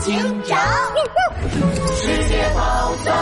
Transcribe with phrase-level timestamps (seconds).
[0.00, 0.58] 警长，
[1.94, 3.14] 世界宝藏。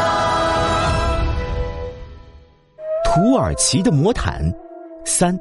[3.04, 4.43] 土耳其的魔毯
[5.04, 5.38] 三。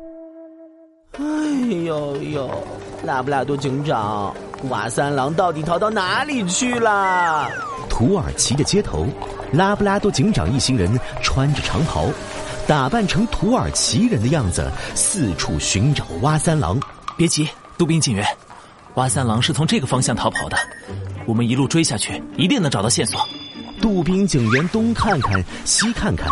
[1.13, 1.23] 哎
[1.85, 2.49] 呦呦，
[3.03, 4.35] 拉布拉多警长，
[4.69, 7.49] 瓦三郎到底逃到哪里去了？
[7.89, 9.05] 土耳其的街头，
[9.51, 12.07] 拉布拉多警长一行人穿着长袍，
[12.67, 16.79] 打扮成土耳其人的样子，四处寻找蛙三郎。
[17.17, 18.25] 别急，杜宾警员，
[18.95, 20.57] 蛙三郎是从这个方向逃跑的，
[21.31, 23.25] 我们一路追下去，一定能找到线索。
[23.79, 26.27] 杜宾警员东看看西看看，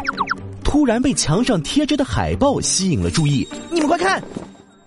[0.62, 3.48] 突然被墙上贴着的海报吸引了注意。
[3.72, 4.22] 你们快看！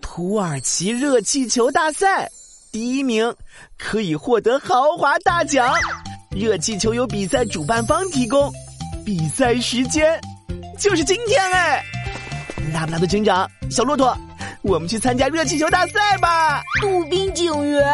[0.03, 2.31] 土耳其热气球大赛，
[2.71, 3.35] 第一名
[3.79, 5.73] 可以获得豪华大奖。
[6.31, 8.53] 热气球由比赛主办方提供，
[9.07, 10.21] 比赛时间
[10.79, 11.83] 就是今天哎！
[12.75, 14.15] 拉布拉多警长，小骆驼，
[14.63, 16.63] 我们去参加热气球大赛吧！
[16.81, 17.85] 杜宾警员，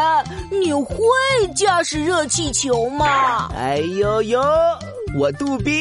[0.50, 0.94] 你会
[1.54, 3.50] 驾驶热气球吗？
[3.56, 4.42] 哎呦呦，
[5.18, 5.74] 我杜宾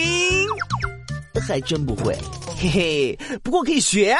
[1.46, 2.18] 还真不会，
[2.58, 4.20] 嘿嘿，不过可以学啊！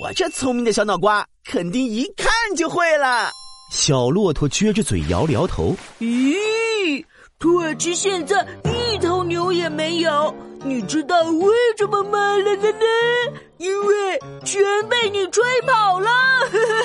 [0.00, 3.32] 我这聪明的小脑瓜，肯定一看就会了。
[3.72, 5.74] 小骆驼撅着嘴摇了摇头。
[5.98, 7.04] 咦，
[7.40, 10.32] 土耳其现在一头牛也没有，
[10.64, 12.18] 你知道为什么吗？
[12.18, 16.10] 啦啦啦，因为全被你吹跑了。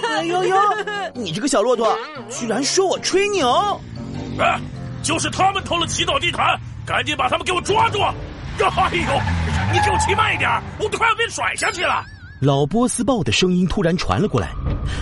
[0.09, 0.55] 哎呦呦，
[1.16, 1.97] 你这个小骆驼，
[2.29, 3.79] 居然说我吹牛！
[4.39, 4.59] 哎，
[5.01, 7.99] 就是他们偷了祈祷地毯，赶紧把他们给我抓住！
[7.99, 9.21] 哎呦，
[9.73, 12.03] 你给我骑慢一点，我都快要被甩下去了。
[12.41, 14.49] 老波斯豹的声音突然传了过来，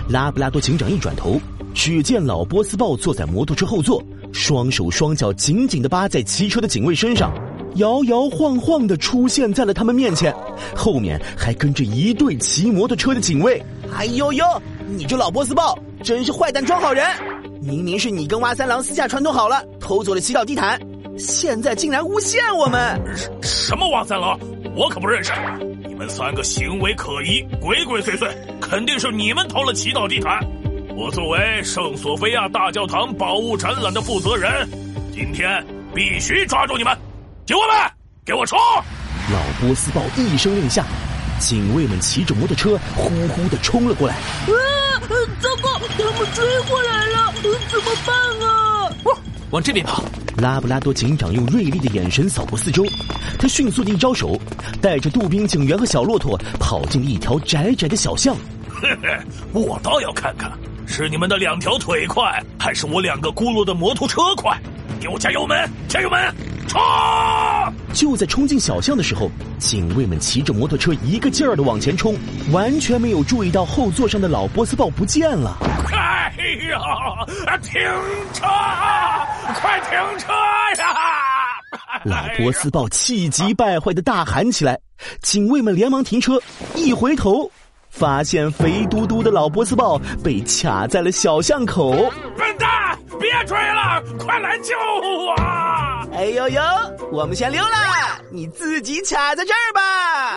[0.09, 1.39] 拉布拉多警长一转头，
[1.73, 7.33] 只见老波斯豹坐在摩托车后座，双手双脚紧紧的扒在骑车的警卫身上，
[7.75, 10.33] 摇摇晃晃的出现在了他们面前，
[10.75, 13.61] 后面还跟着一队骑摩托车的警卫。
[13.95, 14.45] 哎呦呦，
[14.87, 17.05] 你这老波斯豹真是坏蛋装好人！
[17.61, 20.79] 明明是你跟蛙三郎私下串通好了，偷走了祈祷地毯，
[21.17, 22.99] 现在竟然诬陷我们！
[23.41, 24.37] 什么蛙三郎？
[24.75, 25.31] 我可不认识。
[25.87, 28.27] 你们三个行为可疑，鬼鬼祟祟，
[28.59, 30.39] 肯定是你们偷了祈祷地毯。
[30.95, 34.67] 我作为圣索菲亚大教堂宝物展览的负责人，
[35.13, 36.97] 今天必须抓住你们！
[37.51, 37.75] 警卫们，
[38.23, 38.57] 给我冲！
[39.29, 40.85] 老波斯豹一声令下，
[41.37, 44.15] 警卫们骑着摩托车呼呼的冲了过来。
[44.15, 44.23] 啊！
[45.41, 47.33] 糟糕，他们追过来了，
[47.69, 48.15] 怎么办
[48.47, 48.89] 啊？
[49.49, 50.01] 往这边跑！
[50.37, 52.85] 拉布拉多警长用锐利的眼神扫过四周，
[53.37, 54.39] 他迅速的一招手，
[54.81, 58.33] 带着杜宾警员和小骆驼跑进了一条窄窄的小巷。
[58.81, 59.09] 嘿嘿，
[59.51, 60.49] 我倒要看看，
[60.87, 64.57] 是你们的两条腿快，还是我两个轱辘的摩托车快？
[65.01, 66.33] 给我加油门，加油门，
[66.67, 66.79] 冲！
[67.93, 72.15] 就在冲进小巷的时候，警卫们骑着摩托车一个劲儿的往前冲，
[72.51, 75.57] 完全没有注意到后座上的老波斯豹不见了。
[75.91, 76.33] 哎
[76.69, 77.81] 呀，停
[78.33, 78.45] 车！
[79.53, 80.31] 快停车
[80.81, 80.87] 呀！
[82.03, 84.79] 老波斯豹气急败坏的大喊起来，
[85.21, 86.41] 警卫们连忙停车，
[86.75, 87.51] 一回头，
[87.89, 91.91] 发现肥嘟嘟的老波斯豹被卡在了小巷口。
[92.37, 95.35] 笨蛋，别追了，快来救我！
[96.11, 96.61] 哎呦呦，
[97.11, 97.69] 我们先溜了，
[98.31, 100.35] 你自己卡在这儿吧！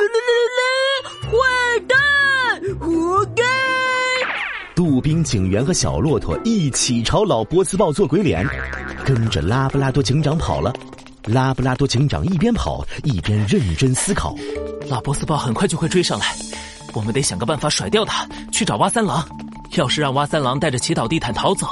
[1.23, 1.99] 坏蛋，
[2.79, 3.43] 活该！
[4.75, 8.47] 杜宾警员和小骆驼一起朝老波斯豹做鬼脸，
[9.05, 10.73] 跟着拉布拉多警长跑了。
[11.25, 14.35] 拉布拉多警长一边跑一边认真思考：
[14.89, 16.37] 老波斯豹很快就会追上来，
[16.93, 19.27] 我们得想个办法甩掉他，去找蛙三郎。
[19.77, 21.67] 要是让蛙三郎带着祈祷地毯逃走，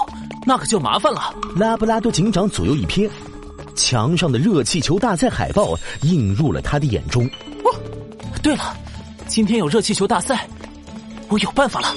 [0.44, 1.34] 那可就麻烦了。
[1.54, 3.08] 拉布拉多警长左右一瞥，
[3.74, 7.24] 墙上的热气球大赛海报映入了他的眼中。
[7.64, 7.74] 哦，
[8.42, 8.76] 对了，
[9.26, 10.48] 今天有热气球大赛，
[11.28, 11.94] 我有办法了。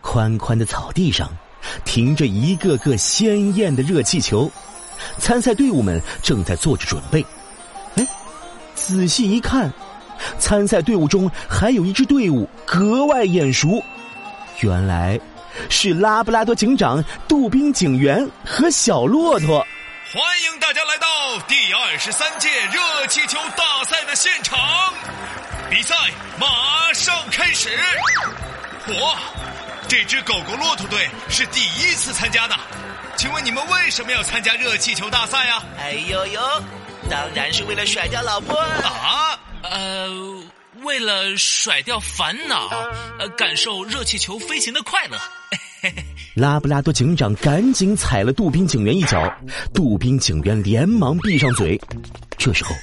[0.00, 1.30] 宽宽的草地上，
[1.84, 4.50] 停着一个个鲜艳的热气球，
[5.18, 7.24] 参赛队伍们正在做着准备。
[7.94, 8.06] 哎，
[8.74, 9.72] 仔细一看，
[10.38, 13.80] 参赛队伍中还有一支队伍格外眼熟，
[14.62, 15.20] 原来
[15.70, 19.66] 是拉布拉多警长、杜宾警员和小骆驼。
[20.12, 21.06] 欢迎大家来到
[21.48, 24.58] 第二十三届热气球大赛的现场，
[25.70, 25.94] 比赛
[26.38, 27.70] 马上开始。
[29.00, 29.18] 哇。
[29.88, 32.54] 这支狗狗骆驼队是第一次参加的，
[33.16, 35.64] 请问你们为什么要参加热气球大赛啊？
[35.80, 36.40] 哎呦呦，
[37.10, 39.36] 当然是为了甩掉老婆啊！
[39.62, 40.08] 呃，
[40.82, 42.68] 为了甩掉烦恼，
[43.18, 45.18] 呃，感受热气球飞行的快乐。
[46.34, 49.22] 拉布拉多警长赶紧踩了杜宾警员一脚，
[49.74, 51.80] 杜宾警员连忙闭上嘴。
[52.38, 52.74] 这时候，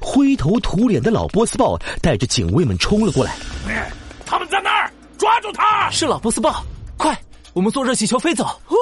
[0.00, 3.36] 灰头土脸的老波斯豹带着警卫们冲了过来。
[4.24, 4.90] 他们在那儿！
[5.18, 5.90] 抓住他！
[5.90, 6.64] 是老波斯豹，
[6.96, 7.18] 快
[7.52, 8.44] 我们坐热气球飞走。
[8.66, 8.76] 嘿，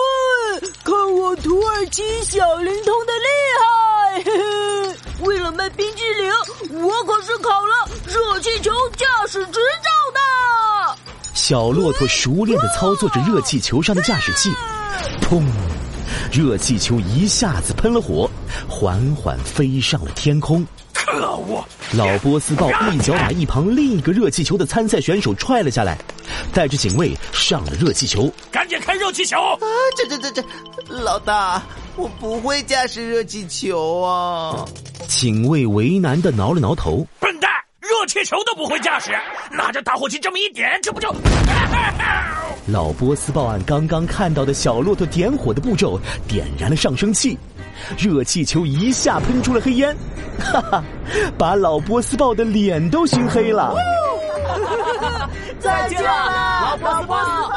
[0.85, 3.29] 看我土耳其小灵通的厉
[3.61, 4.23] 害！
[4.25, 10.99] 嘿嘿，为了卖冰激凌，我可是考了热气球驾驶执照的。
[11.33, 14.51] 小骆驼熟练的操作着热气球上的驾驶器，
[15.23, 15.43] 砰！
[16.31, 18.29] 热气球一下子喷了火，
[18.69, 20.63] 缓缓飞上了天空。
[20.93, 21.65] 可恶！
[21.95, 25.97] 老波斯豹一脚把一旁另一个热气球的参赛选手踹了下来，
[26.53, 28.31] 带着警卫上了热气球。
[28.51, 29.39] 赶紧开热气球！
[29.39, 29.59] 啊，
[29.97, 30.45] 这这这这，
[30.89, 31.63] 老大，
[31.97, 34.67] 我不会驾驶热气球啊！
[35.09, 37.07] 警卫为难的挠了挠头。
[38.03, 39.13] 热气球都不会驾驶，
[39.53, 41.09] 拿着打火机这么一点，这不就
[42.67, 47.39] 老波斯豹案刚刚看到的小骆驼点火的步骤，点燃了上升器，
[47.97, 49.97] 热气球一下喷出了黑烟，
[50.37, 50.83] 哈哈，
[51.39, 53.73] 把老波斯豹的脸都熏黑了。
[55.63, 56.11] 再见了，
[56.73, 57.53] 老波斯豹。